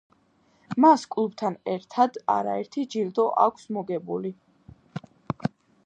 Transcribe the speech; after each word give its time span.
მას 0.85 1.03
კლუბთან 1.15 1.57
ერთად 1.75 2.17
არაერთი 2.37 2.87
ჯილდო 2.95 3.29
აქვს 3.47 3.71
მოგებული. 3.79 4.37